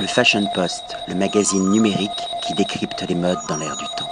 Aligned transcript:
Le 0.00 0.06
Fashion 0.06 0.46
Post, 0.54 0.96
le 1.08 1.16
magazine 1.16 1.70
numérique 1.70 2.10
qui 2.46 2.54
décrypte 2.54 3.04
les 3.08 3.16
modes 3.16 3.38
dans 3.48 3.56
l'air 3.56 3.76
du 3.76 3.84
temps. 3.96 4.08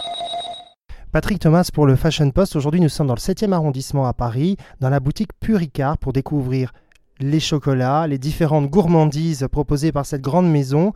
Patrick 1.12 1.38
Thomas 1.38 1.70
pour 1.72 1.86
le 1.86 1.94
Fashion 1.94 2.28
Post. 2.32 2.56
Aujourd'hui, 2.56 2.80
nous 2.80 2.88
sommes 2.88 3.06
dans 3.06 3.14
le 3.14 3.20
7e 3.20 3.52
arrondissement 3.52 4.04
à 4.06 4.12
Paris, 4.12 4.56
dans 4.80 4.90
la 4.90 4.98
boutique 4.98 5.30
Puricard 5.38 5.96
pour 5.98 6.12
découvrir 6.12 6.72
les 7.20 7.38
chocolats, 7.38 8.08
les 8.08 8.18
différentes 8.18 8.68
gourmandises 8.68 9.46
proposées 9.50 9.92
par 9.92 10.06
cette 10.06 10.22
grande 10.22 10.50
maison. 10.50 10.92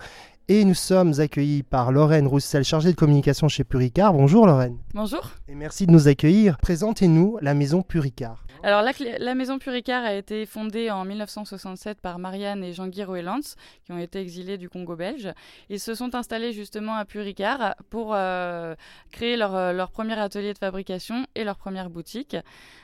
Et 0.53 0.64
nous 0.64 0.75
sommes 0.75 1.21
accueillis 1.21 1.62
par 1.62 1.93
Lorraine 1.93 2.27
Roussel, 2.27 2.64
chargée 2.64 2.91
de 2.91 2.96
communication 2.96 3.46
chez 3.46 3.62
Puricard. 3.62 4.12
Bonjour 4.12 4.48
Lorraine. 4.48 4.79
Bonjour. 4.95 5.30
Et 5.46 5.55
merci 5.55 5.87
de 5.87 5.93
nous 5.93 6.09
accueillir. 6.09 6.59
Présentez-nous 6.59 7.39
la 7.41 7.55
maison 7.55 7.83
Puricard. 7.83 8.45
Alors 8.62 8.83
la, 8.83 8.93
la, 9.19 9.34
maison 9.34 9.59
Puricard 9.59 10.05
a 10.05 10.12
été 10.12 10.45
fondée 10.45 10.91
en 10.91 11.07
1967 11.07 12.01
par 12.02 12.19
Marianne 12.19 12.62
et 12.62 12.75
Jean-Guy 12.75 13.05
Roelans, 13.05 13.41
qui 13.84 13.93
ont 13.93 13.98
été 13.98 14.21
exilés 14.21 14.59
du 14.59 14.69
Congo 14.69 14.97
belge. 14.97 15.33
Ils 15.71 15.80
se 15.80 15.95
sont 15.95 16.15
installés 16.15 16.53
justement 16.53 16.95
à 16.95 17.06
Puricard 17.06 17.75
pour 17.89 18.12
euh, 18.12 18.75
créer 19.12 19.37
leur, 19.37 19.55
euh, 19.55 19.73
leur, 19.73 19.91
premier 19.91 20.19
atelier 20.19 20.53
de 20.53 20.59
fabrication 20.59 21.27
et 21.34 21.45
leur 21.45 21.56
première 21.56 21.89
boutique. 21.89 22.37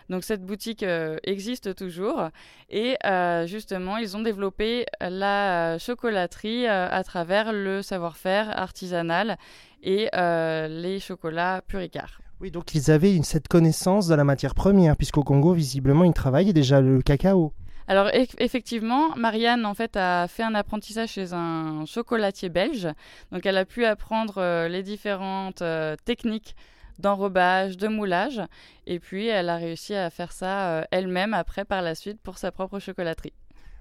Donc 0.09 0.25
cette 0.25 0.43
boutique 0.47 0.83
euh, 0.83 1.19
existe 1.25 1.75
toujours 1.75 2.29
et 2.71 2.97
euh, 3.05 3.47
justement 3.47 3.99
ils 3.99 4.17
ont 4.17 4.23
développé 4.23 4.87
la 5.01 5.79
chocolaterie 5.79 6.67
à 6.67 7.03
travers 7.03 7.53
le 7.57 7.83
savoir-faire 7.83 8.59
artisanal 8.59 9.39
et 9.83 10.09
les 10.13 10.99
chocolats 11.01 11.63
Puricard. 11.67 12.21
Oui, 12.41 12.51
donc 12.51 12.75
ils 12.75 12.91
avaient 12.91 13.15
une, 13.15 13.25
cette 13.25 13.49
connaissance 13.49 14.09
de 14.09 14.15
la 14.15 14.25
matière 14.25 14.55
première, 14.55 14.97
puisqu'au 14.97 15.23
Congo, 15.23 15.53
visiblement, 15.53 16.05
ils 16.05 16.13
travaillaient 16.13 16.53
déjà 16.53 16.81
le 16.81 17.01
cacao. 17.01 17.53
Alors 17.89 18.09
eff 18.13 18.35
effectivement, 18.39 19.15
Marianne 19.17 19.65
en 19.65 19.75
fait 19.75 19.97
a 19.97 20.27
fait 20.27 20.43
un 20.43 20.55
apprentissage 20.57 21.11
chez 21.11 21.33
un 21.33 21.85
chocolatier 21.87 22.49
belge. 22.49 22.89
Donc 23.31 23.47
elle 23.47 23.57
a 23.57 23.65
pu 23.65 23.85
apprendre 23.85 24.39
euh, 24.39 24.69
les 24.69 24.83
différentes 24.83 25.63
euh, 25.63 25.95
techniques 26.05 26.57
d'enrobage, 26.99 27.77
de 27.77 27.89
moulage, 27.89 28.43
et 28.87 28.99
puis 28.99 29.29
elle 29.29 29.51
a 29.51 29.57
réussi 29.57 29.95
à 29.95 30.11
faire 30.11 30.33
ça 30.33 30.71
euh, 30.71 30.85
elle-même 30.91 31.35
après 31.35 31.65
par 31.65 31.83
la 31.83 31.95
suite 31.95 32.21
pour 32.23 32.39
sa 32.39 32.51
propre 32.51 32.81
chocolaterie. 32.81 33.35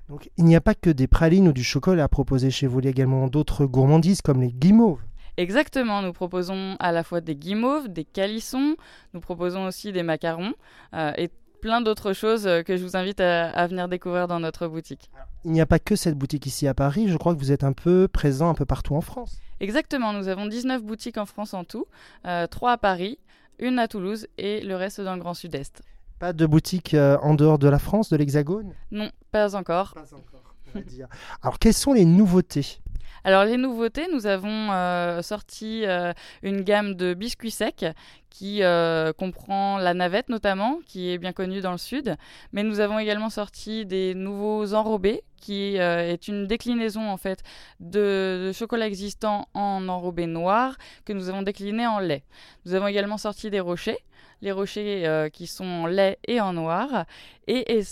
Donc 0.09 0.29
il 0.37 0.45
n'y 0.45 0.55
a 0.55 0.61
pas 0.61 0.75
que 0.75 0.89
des 0.89 1.07
pralines 1.07 1.47
ou 1.47 1.53
du 1.53 1.63
chocolat 1.63 2.03
à 2.03 2.07
proposer 2.07 2.51
chez 2.51 2.67
vous, 2.67 2.79
il 2.79 2.85
y 2.85 2.87
a 2.87 2.91
également 2.91 3.27
d'autres 3.27 3.65
gourmandises 3.65 4.21
comme 4.21 4.41
les 4.41 4.51
guimauves. 4.51 5.01
Exactement, 5.37 6.01
nous 6.01 6.13
proposons 6.13 6.77
à 6.79 6.91
la 6.91 7.03
fois 7.03 7.19
des 7.21 7.35
guimauves, 7.35 7.89
des 7.89 8.05
calissons, 8.05 8.75
nous 9.13 9.19
proposons 9.19 9.65
aussi 9.65 9.91
des 9.91 10.03
macarons 10.03 10.53
euh, 10.93 11.11
et 11.17 11.29
plein 11.61 11.81
d'autres 11.81 12.13
choses 12.13 12.43
que 12.65 12.77
je 12.77 12.83
vous 12.83 12.95
invite 12.95 13.19
à, 13.19 13.49
à, 13.49 13.67
venir 13.67 13.89
découvrir 13.89 14.27
dans 14.27 14.39
notre 14.39 14.67
boutique. 14.67 15.09
Il 15.43 15.51
n'y 15.51 15.61
a 15.61 15.65
pas 15.65 15.79
que 15.79 15.95
cette 15.95 16.15
boutique 16.15 16.45
ici 16.45 16.67
à 16.67 16.73
Paris, 16.73 17.07
je 17.09 17.17
crois 17.17 17.33
que 17.33 17.39
vous 17.39 17.51
êtes 17.51 17.63
un 17.63 17.73
peu 17.73 18.07
présent 18.07 18.49
un 18.49 18.53
peu 18.53 18.65
partout 18.65 18.95
en 18.95 19.01
France. 19.01 19.39
Exactement, 19.59 20.13
nous 20.13 20.27
avons 20.27 20.45
19 20.45 20.83
boutiques 20.83 21.17
en 21.17 21.25
France 21.25 21.53
en 21.53 21.63
tout, 21.63 21.87
euh, 22.25 22.45
3 22.47 22.73
à 22.73 22.77
Paris, 22.77 23.19
une 23.59 23.79
à 23.79 23.87
Toulouse 23.87 24.27
et 24.37 24.61
le 24.61 24.75
reste 24.75 25.01
dans 25.01 25.15
le 25.15 25.19
Grand 25.19 25.33
Sud-Est. 25.33 25.81
Pas 26.19 26.33
de 26.33 26.45
boutique 26.45 26.93
euh, 26.93 27.17
en 27.21 27.33
dehors 27.33 27.59
de 27.59 27.67
la 27.67 27.79
France, 27.79 28.09
de 28.09 28.15
l'Hexagone? 28.17 28.73
Non, 28.91 29.09
pas 29.31 29.55
encore. 29.55 29.93
Pas 29.93 30.13
encore, 30.13 30.55
on 30.73 30.79
va 30.79 30.81
dire. 30.85 31.07
Alors 31.41 31.59
quelles 31.59 31.73
sont 31.73 31.93
les 31.93 32.05
nouveautés? 32.05 32.79
Alors 33.25 33.43
les 33.43 33.57
nouveautés, 33.57 34.05
nous 34.13 34.27
avons 34.27 34.71
euh, 34.71 35.23
sorti 35.23 35.83
euh, 35.83 36.13
une 36.43 36.61
gamme 36.61 36.93
de 36.93 37.15
biscuits 37.15 37.49
secs 37.49 37.87
qui 38.29 38.61
euh, 38.61 39.13
comprend 39.13 39.79
la 39.79 39.95
navette 39.95 40.29
notamment, 40.29 40.79
qui 40.85 41.09
est 41.09 41.17
bien 41.17 41.33
connue 41.33 41.59
dans 41.59 41.71
le 41.71 41.79
sud, 41.79 42.17
mais 42.51 42.61
nous 42.61 42.81
avons 42.81 42.99
également 42.99 43.31
sorti 43.31 43.83
des 43.87 44.13
nouveaux 44.13 44.75
enrobés 44.75 45.23
qui 45.37 45.75
est 45.75 46.27
une 46.27 46.45
déclinaison 46.45 47.09
en 47.09 47.17
fait 47.17 47.41
de, 47.79 48.51
chocolat 48.53 48.85
existant 48.85 49.47
en 49.55 49.89
enrobé 49.89 50.27
noir 50.27 50.75
que 51.03 51.13
nous 51.13 51.27
avons 51.27 51.41
décliné 51.41 51.87
en 51.87 51.97
lait. 51.97 52.23
Nous 52.65 52.75
avons 52.75 52.87
également 52.87 53.17
sorti 53.17 53.49
des 53.49 53.59
rochers, 53.59 53.99
les 54.41 54.51
rochers 54.51 55.29
qui 55.33 55.47
sont 55.47 55.65
en 55.65 55.87
lait 55.87 56.19
et 56.27 56.41
en 56.41 56.53
noir, 56.53 57.05
et, 57.47 57.77
et, 57.77 57.83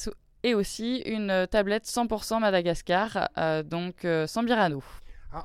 et 0.44 0.54
aussi 0.56 0.98
une 1.06 1.48
tablette 1.50 1.86
100% 1.86 2.40
Madagascar, 2.40 3.30
donc 3.66 4.06
sans 4.28 4.44
birano. 4.44 4.84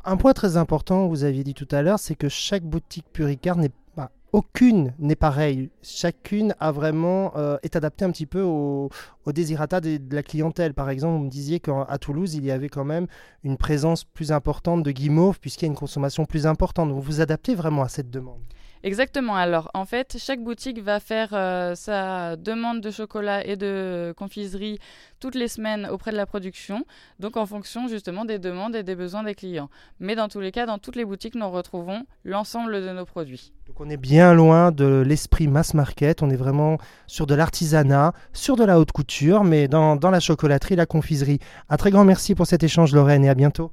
Un 0.04 0.16
point 0.16 0.34
très 0.34 0.56
important, 0.56 1.06
vous 1.08 1.24
aviez 1.24 1.44
dit 1.44 1.54
tout 1.54 1.68
à 1.70 1.80
l'heure, 1.80 1.98
c'est 1.98 2.14
que 2.14 2.28
chaque 2.28 2.62
boutique 2.62 3.06
Puricard 3.12 3.56
n'est 3.56 3.70
pas 3.94 4.10
aucune 4.32 4.92
n'est 4.98 5.16
pareille. 5.16 5.70
Chacune 5.82 6.54
a 6.60 6.72
vraiment 6.72 7.32
euh, 7.36 7.56
est 7.62 7.76
adaptée 7.76 8.04
un 8.04 8.10
petit 8.10 8.26
peu 8.26 8.42
au, 8.42 8.90
désirata 9.26 9.80
de, 9.80 9.96
de, 9.96 10.14
la 10.14 10.22
clientèle. 10.22 10.74
Par 10.74 10.90
exemple, 10.90 11.18
vous 11.18 11.24
me 11.24 11.30
disiez 11.30 11.60
qu'à 11.60 11.98
Toulouse, 11.98 12.34
il 12.34 12.44
y 12.44 12.50
avait 12.50 12.68
quand 12.68 12.84
même 12.84 13.06
une 13.44 13.56
présence 13.56 14.04
plus 14.04 14.32
importante 14.32 14.82
de 14.82 14.90
guimauve 14.90 15.40
puisqu'il 15.40 15.64
y 15.64 15.68
a 15.68 15.72
une 15.72 15.78
consommation 15.78 16.26
plus 16.26 16.46
importante. 16.46 16.90
Vous 16.90 17.00
vous 17.00 17.20
adaptez 17.20 17.54
vraiment 17.54 17.82
à 17.82 17.88
cette 17.88 18.10
demande? 18.10 18.40
Exactement. 18.82 19.34
Alors, 19.34 19.70
en 19.74 19.84
fait, 19.84 20.16
chaque 20.18 20.42
boutique 20.42 20.80
va 20.80 21.00
faire 21.00 21.30
euh, 21.32 21.74
sa 21.74 22.36
demande 22.36 22.80
de 22.80 22.90
chocolat 22.90 23.44
et 23.46 23.56
de 23.56 24.14
confiserie 24.16 24.78
toutes 25.20 25.34
les 25.34 25.48
semaines 25.48 25.86
auprès 25.90 26.12
de 26.12 26.16
la 26.16 26.26
production, 26.26 26.84
donc 27.18 27.36
en 27.36 27.46
fonction 27.46 27.88
justement 27.88 28.24
des 28.24 28.38
demandes 28.38 28.76
et 28.76 28.82
des 28.82 28.94
besoins 28.94 29.24
des 29.24 29.34
clients. 29.34 29.68
Mais 29.98 30.14
dans 30.14 30.28
tous 30.28 30.40
les 30.40 30.52
cas, 30.52 30.66
dans 30.66 30.78
toutes 30.78 30.96
les 30.96 31.04
boutiques, 31.04 31.34
nous 31.34 31.50
retrouvons 31.50 32.04
l'ensemble 32.24 32.80
de 32.80 32.92
nos 32.92 33.04
produits. 33.04 33.52
Donc 33.66 33.80
on 33.80 33.90
est 33.90 33.96
bien 33.96 34.32
loin 34.32 34.70
de 34.70 35.02
l'esprit 35.06 35.48
mass 35.48 35.74
market, 35.74 36.22
on 36.22 36.30
est 36.30 36.36
vraiment 36.36 36.78
sur 37.06 37.26
de 37.26 37.34
l'artisanat, 37.34 38.12
sur 38.32 38.56
de 38.56 38.64
la 38.64 38.78
haute 38.78 38.92
couture, 38.92 39.44
mais 39.44 39.68
dans, 39.68 39.98
la 39.98 40.20
chocolaterie, 40.20 40.76
la 40.76 40.86
confiserie. 40.86 41.38
Un 41.68 41.76
très 41.76 41.90
grand 41.90 42.04
merci 42.04 42.34
pour 42.34 42.46
cet 42.46 42.62
échange, 42.62 42.94
Lorraine, 42.94 43.24
et 43.24 43.28
à 43.28 43.34
bientôt. 43.34 43.72